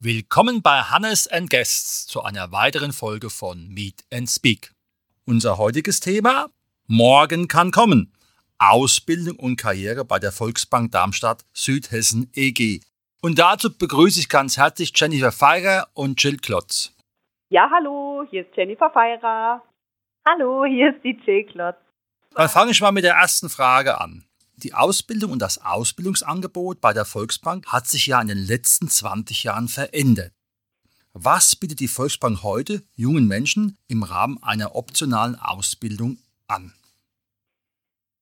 [0.00, 4.72] Willkommen bei Hannes and Guests zu einer weiteren Folge von Meet and Speak.
[5.24, 6.48] Unser heutiges Thema:
[6.86, 8.12] Morgen kann kommen.
[8.58, 12.80] Ausbildung und Karriere bei der Volksbank Darmstadt Südhessen EG.
[13.22, 16.92] Und dazu begrüße ich ganz herzlich Jennifer Feirer und Jill Klotz.
[17.50, 19.62] Ja, hallo, hier ist Jennifer Feirer.
[20.26, 21.76] Hallo, hier ist die Jill Klotz.
[22.34, 24.24] Dann fange ich mal mit der ersten Frage an.
[24.56, 29.44] Die Ausbildung und das Ausbildungsangebot bei der Volksbank hat sich ja in den letzten 20
[29.44, 30.32] Jahren verändert.
[31.12, 36.18] Was bietet die Volksbank heute jungen Menschen im Rahmen einer optionalen Ausbildung
[36.48, 36.74] an?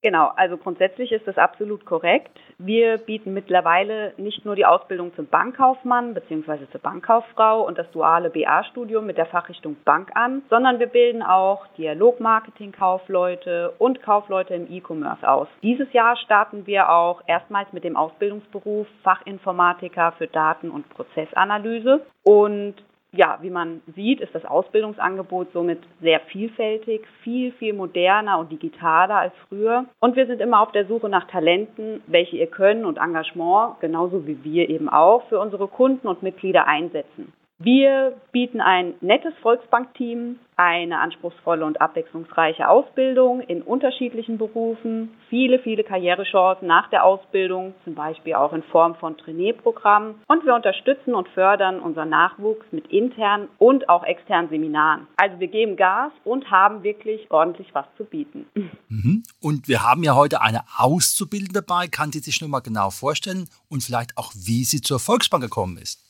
[0.03, 2.31] Genau, also grundsätzlich ist das absolut korrekt.
[2.59, 6.71] Wir bieten mittlerweile nicht nur die Ausbildung zum Bankkaufmann bzw.
[6.71, 11.67] zur Bankkauffrau und das duale BA-Studium mit der Fachrichtung Bank an, sondern wir bilden auch
[11.79, 15.49] Dialogmarketing-Kaufleute und Kaufleute im E-Commerce aus.
[15.63, 22.75] Dieses Jahr starten wir auch erstmals mit dem Ausbildungsberuf Fachinformatiker für Daten- und Prozessanalyse und
[23.17, 29.17] ja, wie man sieht, ist das Ausbildungsangebot somit sehr vielfältig, viel, viel moderner und digitaler
[29.17, 29.87] als früher.
[30.01, 34.27] Und wir sind immer auf der Suche nach Talenten, welche ihr Können und Engagement, genauso
[34.27, 37.33] wie wir eben auch, für unsere Kunden und Mitglieder einsetzen.
[37.59, 45.83] Wir bieten ein nettes Volksbank-Team, eine anspruchsvolle und abwechslungsreiche Ausbildung in unterschiedlichen Berufen, viele, viele
[45.83, 50.17] Karrierechancen nach der Ausbildung, zum Beispiel auch in Form von Trainee-Programmen.
[50.29, 55.07] Und wir unterstützen und fördern unseren Nachwuchs mit internen und auch externen Seminaren.
[55.17, 58.45] Also wir geben Gas und haben wirklich ordentlich was zu bieten.
[58.89, 59.23] Mhm.
[59.41, 61.87] Und wir haben ja heute eine Auszubildende dabei.
[61.87, 65.79] Kann sie sich nur mal genau vorstellen und vielleicht auch, wie sie zur Volksbank gekommen
[65.79, 66.03] ist?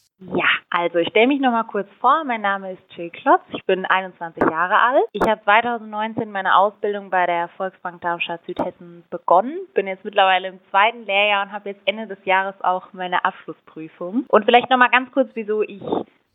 [0.79, 2.23] Also ich stelle mich nochmal kurz vor.
[2.25, 3.41] Mein Name ist Jill Klotz.
[3.53, 5.07] Ich bin 21 Jahre alt.
[5.13, 9.57] Ich habe 2019 meine Ausbildung bei der Volksbank Darmstadt Südhessen begonnen.
[9.73, 14.27] Bin jetzt mittlerweile im zweiten Lehrjahr und habe jetzt Ende des Jahres auch meine Abschlussprüfung.
[14.29, 15.81] Und vielleicht nochmal ganz kurz, wieso ich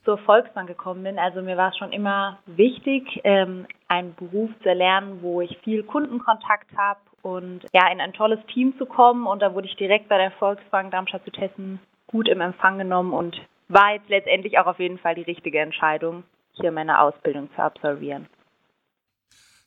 [0.06, 1.20] zur Volksbank gekommen bin.
[1.20, 5.84] Also mir war es schon immer wichtig, ähm, einen Beruf zu erlernen, wo ich viel
[5.84, 9.28] Kundenkontakt habe und ja, in ein tolles Team zu kommen.
[9.28, 13.40] Und da wurde ich direkt bei der Volksbank Darmstadt Südhessen gut im Empfang genommen und
[13.72, 16.24] war jetzt letztendlich auch auf jeden Fall die richtige Entscheidung,
[16.54, 18.28] hier meine Ausbildung zu absolvieren.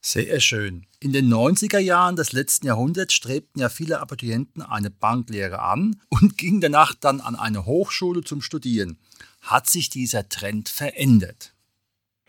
[0.00, 0.84] Sehr schön.
[1.00, 6.36] In den 90er Jahren des letzten Jahrhunderts strebten ja viele Abiturienten eine Banklehre an und
[6.38, 8.98] gingen danach dann an eine Hochschule zum Studieren.
[9.40, 11.54] Hat sich dieser Trend verändert?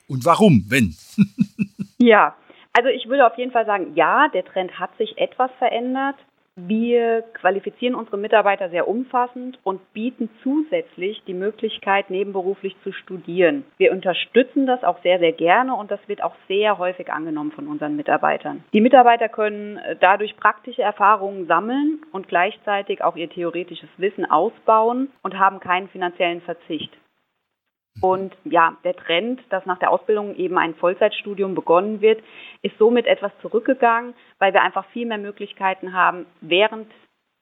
[0.08, 0.96] Und warum, wenn?
[1.98, 2.36] ja,
[2.72, 6.16] also ich würde auf jeden Fall sagen, ja, der Trend hat sich etwas verändert.
[6.58, 13.66] Wir qualifizieren unsere Mitarbeiter sehr umfassend und bieten zusätzlich die Möglichkeit, nebenberuflich zu studieren.
[13.78, 17.68] Wir unterstützen das auch sehr, sehr gerne und das wird auch sehr häufig angenommen von
[17.68, 18.64] unseren Mitarbeitern.
[18.72, 25.10] Die Mitarbeiter können äh, dadurch praktische Erfahrungen sammeln und gleichzeitig auch ihr theoretisches Wissen ausbauen
[25.24, 26.92] und haben keinen finanziellen Verzicht.
[28.02, 32.22] Und ja, der Trend, dass nach der Ausbildung eben ein Vollzeitstudium begonnen wird,
[32.62, 36.92] ist somit etwas zurückgegangen, weil wir einfach viel mehr Möglichkeiten haben, während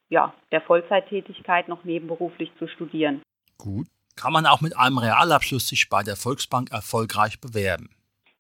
[0.10, 3.22] ja, der Vollzeittätigkeit noch nebenberuflich zu studieren.
[3.58, 3.88] Gut.
[4.16, 7.90] Kann man auch mit einem Realabschluss sich bei der Volksbank erfolgreich bewerben?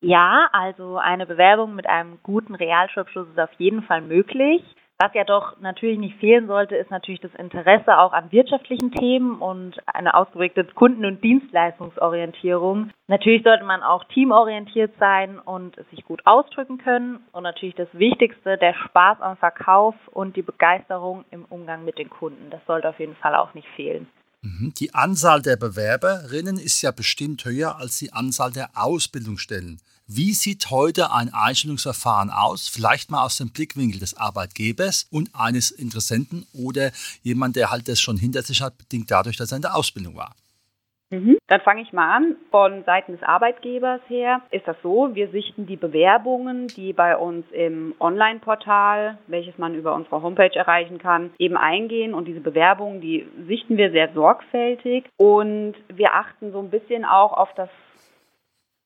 [0.02, 4.62] Ja, also eine Bewerbung mit einem guten Realschulabschluss ist auf jeden Fall möglich.
[5.04, 9.42] Was ja doch natürlich nicht fehlen sollte, ist natürlich das Interesse auch an wirtschaftlichen Themen
[9.42, 12.90] und eine ausgeprägte Kunden- und Dienstleistungsorientierung.
[13.08, 17.20] Natürlich sollte man auch teamorientiert sein und sich gut ausdrücken können.
[17.34, 22.10] Und natürlich das Wichtigste, der Spaß am Verkauf und die Begeisterung im Umgang mit den
[22.10, 22.50] Kunden.
[22.50, 24.08] Das sollte auf jeden Fall auch nicht fehlen.
[24.42, 24.74] Mhm.
[24.80, 29.82] Die Anzahl der Bewerberinnen ist ja bestimmt höher als die Anzahl der Ausbildungsstellen.
[30.06, 32.68] Wie sieht heute ein Einstellungsverfahren aus?
[32.68, 36.92] Vielleicht mal aus dem Blickwinkel des Arbeitgebers und eines Interessenten oder
[37.22, 40.18] jemand, der halt das schon hinter sich hat, bedingt dadurch, dass er in der Ausbildung
[40.18, 40.36] war.
[41.10, 41.38] Mhm.
[41.48, 42.36] Dann fange ich mal an.
[42.52, 47.46] Von Seiten des Arbeitgebers her ist das so, wir sichten die Bewerbungen, die bei uns
[47.52, 52.14] im Online-Portal, welches man über unsere Homepage erreichen kann, eben eingehen.
[52.14, 55.06] Und diese Bewerbungen, die sichten wir sehr sorgfältig.
[55.16, 57.70] Und wir achten so ein bisschen auch auf das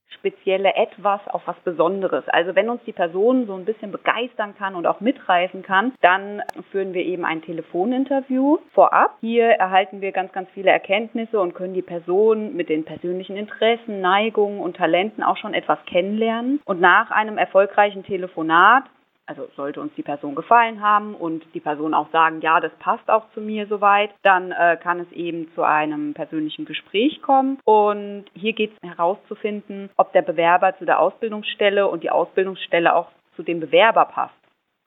[0.09, 2.23] spezielle Etwas auf was Besonderes.
[2.29, 6.41] Also wenn uns die Person so ein bisschen begeistern kann und auch mitreißen kann, dann
[6.71, 9.17] führen wir eben ein Telefoninterview vorab.
[9.21, 14.01] Hier erhalten wir ganz, ganz viele Erkenntnisse und können die Person mit den persönlichen Interessen,
[14.01, 16.61] Neigungen und Talenten auch schon etwas kennenlernen.
[16.65, 18.83] Und nach einem erfolgreichen Telefonat
[19.27, 23.09] Also sollte uns die Person gefallen haben und die Person auch sagen, ja, das passt
[23.09, 27.59] auch zu mir soweit, dann äh, kann es eben zu einem persönlichen Gespräch kommen.
[27.65, 33.09] Und hier geht es herauszufinden, ob der Bewerber zu der Ausbildungsstelle und die Ausbildungsstelle auch
[33.35, 34.33] zu dem Bewerber passt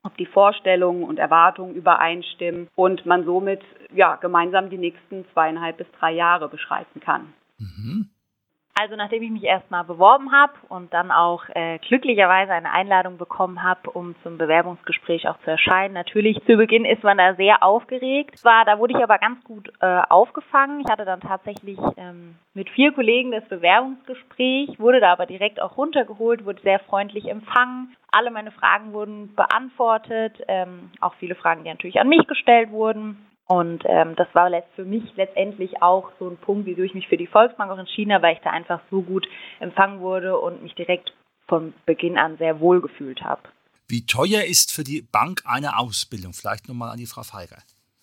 [0.02, 3.60] ob die Vorstellungen und Erwartungen übereinstimmen und man somit
[3.92, 7.34] ja gemeinsam die nächsten zweieinhalb bis drei Jahre beschreiten kann.
[7.58, 8.08] Mhm.
[8.80, 13.62] Also nachdem ich mich erstmal beworben habe und dann auch äh, glücklicherweise eine Einladung bekommen
[13.62, 15.92] habe, um zum Bewerbungsgespräch auch zu erscheinen.
[15.92, 18.42] Natürlich zu Beginn ist man da sehr aufgeregt.
[18.42, 20.80] War, da wurde ich aber ganz gut äh, aufgefangen.
[20.80, 25.76] Ich hatte dann tatsächlich ähm, mit vier Kollegen das Bewerbungsgespräch, wurde da aber direkt auch
[25.76, 27.94] runtergeholt, wurde sehr freundlich empfangen.
[28.10, 33.18] Alle meine Fragen wurden beantwortet, ähm, auch viele Fragen, die natürlich an mich gestellt wurden.
[33.50, 37.16] Und ähm, das war für mich letztendlich auch so ein Punkt, wieso ich mich für
[37.16, 39.26] die Volksbank auch entschieden habe, weil ich da einfach so gut
[39.58, 41.12] empfangen wurde und mich direkt
[41.48, 43.42] von Beginn an sehr wohl gefühlt habe.
[43.88, 46.32] Wie teuer ist für die Bank eine Ausbildung?
[46.32, 47.56] Vielleicht nochmal an die Frau Feiger.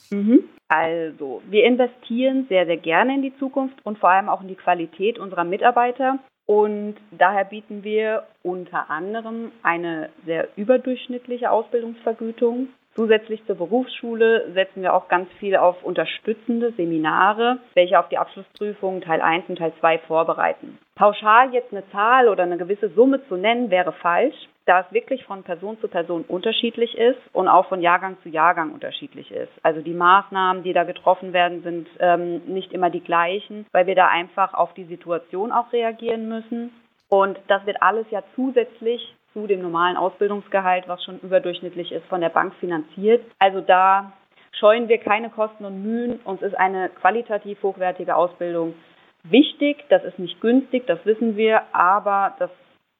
[0.09, 0.43] Mhm.
[0.67, 4.55] Also, wir investieren sehr, sehr gerne in die Zukunft und vor allem auch in die
[4.55, 6.19] Qualität unserer Mitarbeiter.
[6.45, 12.67] Und daher bieten wir unter anderem eine sehr überdurchschnittliche Ausbildungsvergütung
[12.97, 19.01] Zusätzlich zur Berufsschule setzen wir auch ganz viel auf unterstützende Seminare, welche auf die Abschlussprüfungen
[19.01, 20.79] Teil 1 und Teil 2 vorbereiten.
[20.95, 24.33] Pauschal jetzt eine Zahl oder eine gewisse Summe zu nennen, wäre falsch,
[24.65, 28.71] da es wirklich von Person zu Person unterschiedlich ist und auch von Jahrgang zu Jahrgang
[28.71, 29.51] unterschiedlich ist.
[29.61, 33.93] Also die Maßnahmen, die da getroffen werden, sind ähm, nicht immer die gleichen, weil wir
[33.93, 36.71] da einfach auf die Situation auch reagieren müssen.
[37.09, 42.21] Und das wird alles ja zusätzlich zu dem normalen Ausbildungsgehalt, was schon überdurchschnittlich ist, von
[42.21, 43.23] der Bank finanziert.
[43.37, 44.13] Also da
[44.59, 46.19] scheuen wir keine Kosten und Mühen.
[46.23, 48.73] Uns ist eine qualitativ hochwertige Ausbildung
[49.21, 49.85] wichtig.
[49.89, 52.49] Das ist nicht günstig, das wissen wir, aber das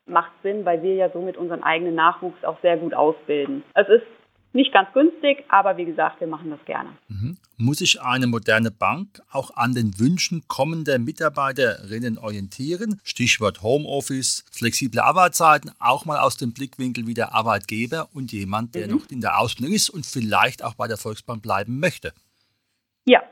[0.05, 3.63] macht Sinn, weil wir ja somit unseren eigenen Nachwuchs auch sehr gut ausbilden.
[3.73, 4.05] Es ist
[4.53, 6.89] nicht ganz günstig, aber wie gesagt, wir machen das gerne.
[7.07, 7.35] Mhm.
[7.59, 13.01] Muss sich eine moderne Bank auch an den Wünschen kommender Mitarbeiterinnen orientieren?
[13.04, 18.86] Stichwort Homeoffice, flexible Arbeitszeiten, auch mal aus dem Blickwinkel wie der Arbeitgeber und jemand, der
[18.86, 18.94] mhm.
[18.94, 22.13] noch in der Ausbildung ist und vielleicht auch bei der Volksbank bleiben möchte.
[23.06, 23.24] Ja,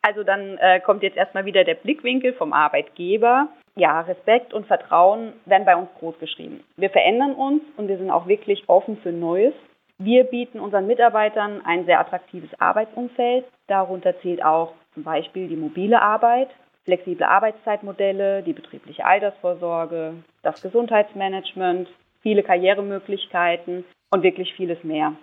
[0.00, 3.48] also dann äh, kommt jetzt erstmal wieder der Blickwinkel vom Arbeitgeber.
[3.76, 6.64] Ja, Respekt und Vertrauen werden bei uns groß geschrieben.
[6.78, 9.52] Wir verändern uns und wir sind auch wirklich offen für Neues.
[10.00, 13.44] Wir bieten unseren Mitarbeitern ein sehr attraktives Arbeitsumfeld.
[13.66, 16.50] Darunter zählt auch zum Beispiel die mobile Arbeit,
[16.84, 20.14] flexible Arbeitszeitmodelle, die betriebliche Altersvorsorge,
[20.44, 21.88] das Gesundheitsmanagement,
[22.22, 25.14] viele Karrieremöglichkeiten und wirklich vieles mehr.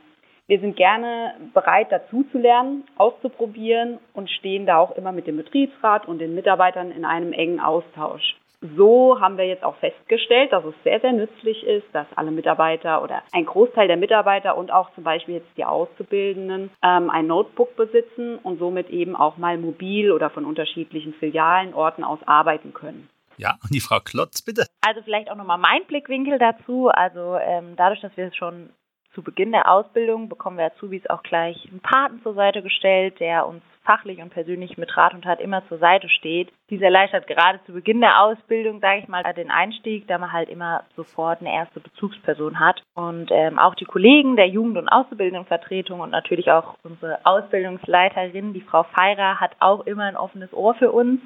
[0.47, 5.37] Wir sind gerne bereit, dazu zu lernen, auszuprobieren und stehen da auch immer mit dem
[5.37, 10.63] Betriebsrat und den Mitarbeitern in einem engen Austausch so haben wir jetzt auch festgestellt, dass
[10.65, 14.93] es sehr, sehr nützlich ist, dass alle Mitarbeiter oder ein Großteil der Mitarbeiter und auch
[14.95, 20.11] zum Beispiel jetzt die Auszubildenden ähm, ein Notebook besitzen und somit eben auch mal mobil
[20.11, 23.09] oder von unterschiedlichen Filialen, Orten aus arbeiten können.
[23.37, 24.65] Ja, und die Frau Klotz, bitte.
[24.81, 26.87] Also vielleicht auch nochmal mein Blickwinkel dazu.
[26.87, 28.69] Also ähm, dadurch, dass wir es schon
[29.13, 33.47] zu Beginn der Ausbildung bekommen wir Azubis auch gleich einen Paten zur Seite gestellt, der
[33.47, 36.51] uns fachlich und persönlich mit Rat und Tat immer zur Seite steht.
[36.69, 40.49] Dies erleichtert gerade zu Beginn der Ausbildung, sage ich mal, den Einstieg, da man halt
[40.49, 42.81] immer sofort eine erste Bezugsperson hat.
[42.95, 48.61] Und ähm, auch die Kollegen der Jugend- und Auszubildendenvertretung und natürlich auch unsere Ausbildungsleiterin, die
[48.61, 51.21] Frau Feirer, hat auch immer ein offenes Ohr für uns.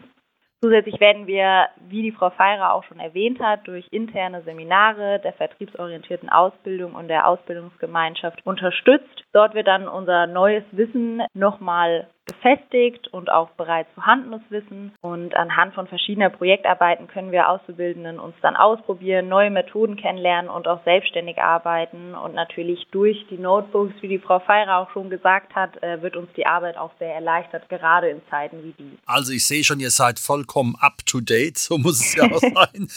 [0.61, 5.31] Zusätzlich werden wir, wie die Frau Feirer auch schon erwähnt hat, durch interne Seminare der
[5.31, 9.23] vertriebsorientierten Ausbildung und der Ausbildungsgemeinschaft unterstützt.
[9.31, 14.91] Dort wird dann unser neues Wissen nochmal gefestigt und auch bereits vorhandenes Wissen.
[15.01, 20.67] Und anhand von verschiedener Projektarbeiten können wir Auszubildenden uns dann ausprobieren, neue Methoden kennenlernen und
[20.67, 22.15] auch selbstständig arbeiten.
[22.15, 26.15] Und natürlich durch die Notebooks, wie die Frau Feirer auch schon gesagt hat, äh, wird
[26.15, 28.97] uns die Arbeit auch sehr erleichtert, gerade in Zeiten wie die.
[29.05, 32.87] Also ich sehe schon, ihr seid vollkommen up-to-date, so muss es ja auch sein.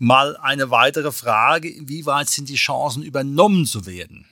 [0.00, 4.26] Mal eine weitere Frage, wie weit sind die Chancen übernommen zu werden?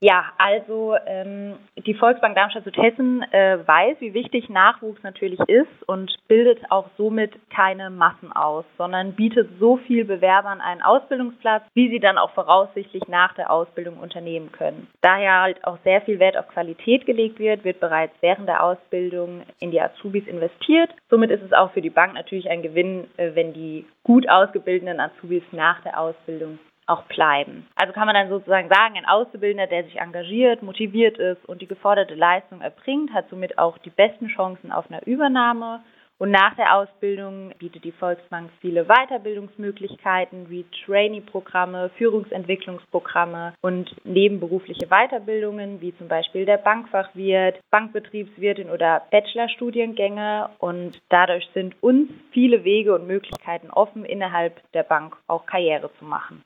[0.00, 6.60] Ja, also ähm, die Volksbank Darmstadt-Südhessen äh, weiß, wie wichtig Nachwuchs natürlich ist und bildet
[6.70, 12.16] auch somit keine Massen aus, sondern bietet so viel Bewerbern einen Ausbildungsplatz, wie sie dann
[12.16, 14.86] auch voraussichtlich nach der Ausbildung unternehmen können.
[15.00, 19.42] Daher halt auch sehr viel Wert auf Qualität gelegt wird, wird bereits während der Ausbildung
[19.58, 20.90] in die Azubis investiert.
[21.10, 25.00] Somit ist es auch für die Bank natürlich ein Gewinn, äh, wenn die gut ausgebildeten
[25.00, 27.66] Azubis nach der Ausbildung auch bleiben.
[27.76, 31.66] Also kann man dann sozusagen sagen, ein Auszubildender, der sich engagiert, motiviert ist und die
[31.66, 35.80] geforderte Leistung erbringt, hat somit auch die besten Chancen auf eine Übernahme
[36.20, 45.80] Und nach der Ausbildung bietet die Volksbank viele Weiterbildungsmöglichkeiten wie Trainee-Programme, Führungsentwicklungsprogramme und nebenberufliche Weiterbildungen
[45.80, 50.50] wie zum Beispiel der Bankfachwirt, Bankbetriebswirtin oder Bachelorstudiengänge.
[50.58, 56.04] Und dadurch sind uns viele Wege und Möglichkeiten offen, innerhalb der Bank auch Karriere zu
[56.04, 56.42] machen.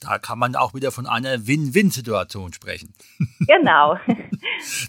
[0.00, 2.94] Da kann man auch wieder von einer Win-Win-Situation sprechen.
[3.46, 3.98] Genau.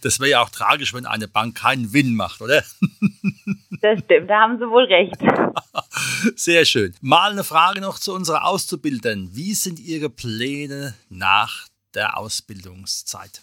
[0.02, 2.64] Das wäre ja auch tragisch, wenn eine Bank keinen Win macht, oder?
[3.82, 5.18] Das stimmt, da haben Sie wohl recht.
[6.36, 6.96] Sehr schön.
[7.02, 9.36] Mal eine Frage noch zu unserer Auszubildenden.
[9.36, 13.42] Wie sind Ihre Pläne nach der Ausbildungszeit?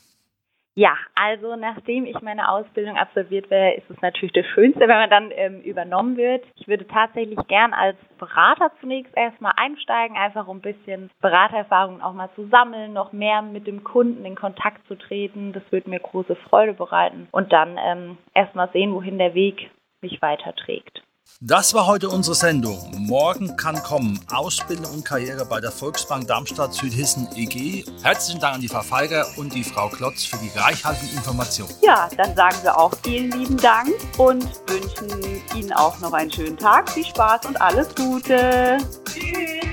[0.75, 5.11] Ja, also nachdem ich meine Ausbildung absolviert wäre, ist es natürlich das Schönste, wenn man
[5.11, 6.45] dann ähm, übernommen wird.
[6.57, 12.15] Ich würde tatsächlich gern als Berater zunächst erstmal einsteigen, einfach um ein bisschen Beratererfahrung auch
[12.15, 15.53] mal zu sammeln, noch mehr mit dem Kunden in Kontakt zu treten.
[15.53, 20.23] Das würde mir große Freude bereiten und dann ähm, erstmal sehen, wohin der Weg mich
[20.23, 21.03] weiterträgt.
[21.41, 22.79] Das war heute unsere Sendung.
[22.97, 24.21] Morgen kann kommen.
[24.31, 27.85] Ausbildung und Karriere bei der Volksbank Darmstadt Südhessen EG.
[28.03, 31.75] Herzlichen Dank an die Frau Feiger und die Frau Klotz für die reichhaltigen Informationen.
[31.83, 36.57] Ja, dann sagen wir auch vielen lieben Dank und wünschen Ihnen auch noch einen schönen
[36.57, 36.91] Tag.
[36.91, 38.79] Viel Spaß und alles Gute.
[39.13, 39.72] Tschüss.